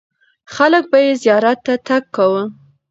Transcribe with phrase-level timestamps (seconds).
[0.53, 2.43] خلک به یې زیارت ته تګ کاوه.